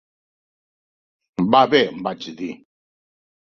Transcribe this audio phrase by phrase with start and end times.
[1.57, 2.51] "Va bé", vaig dir.